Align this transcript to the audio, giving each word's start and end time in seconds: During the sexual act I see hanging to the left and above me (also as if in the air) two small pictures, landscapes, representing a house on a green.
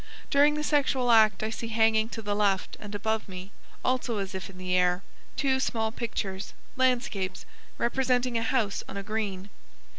During 0.31 0.55
the 0.55 0.63
sexual 0.63 1.11
act 1.11 1.43
I 1.43 1.51
see 1.51 1.67
hanging 1.67 2.09
to 2.09 2.23
the 2.23 2.33
left 2.35 2.75
and 2.79 2.95
above 2.95 3.29
me 3.29 3.51
(also 3.85 4.17
as 4.17 4.33
if 4.33 4.49
in 4.49 4.57
the 4.57 4.75
air) 4.75 5.03
two 5.37 5.59
small 5.59 5.91
pictures, 5.91 6.53
landscapes, 6.75 7.45
representing 7.77 8.35
a 8.35 8.41
house 8.41 8.81
on 8.89 8.97
a 8.97 9.03
green. 9.03 9.51